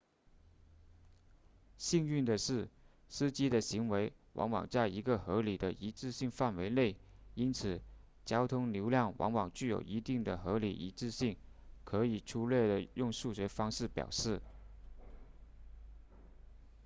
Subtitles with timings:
[1.77, 2.67] 幸运的是
[3.07, 6.95] 司机的行为往往在一个合理的一致性范围内
[7.35, 7.79] 因此
[8.25, 11.37] 交通流量往往具有一定的合理一致性
[11.83, 14.41] 可以粗略地用数学方式表示